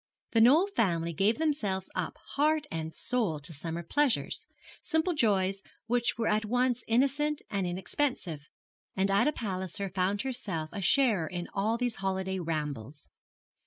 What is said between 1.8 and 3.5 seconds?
up heart and soul